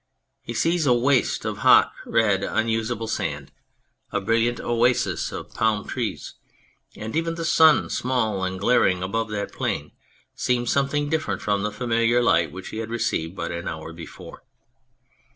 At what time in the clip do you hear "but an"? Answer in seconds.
13.35-13.67